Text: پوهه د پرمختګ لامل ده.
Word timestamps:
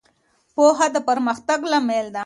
پوهه 0.53 0.87
د 0.95 0.97
پرمختګ 1.07 1.59
لامل 1.71 2.05
ده. 2.15 2.19